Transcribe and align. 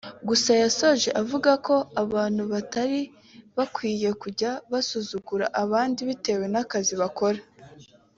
Gusa 0.29 0.51
yasoje 0.63 1.07
avuga 1.21 1.51
ko 1.65 1.75
abantu 2.03 2.41
batari 2.53 3.01
bakwiye 3.57 4.09
kujya 4.21 4.51
basuzugura 4.71 5.45
abandi 5.63 5.99
bitewe 6.09 6.45
n’akazi 6.53 6.95
bakora 7.03 7.39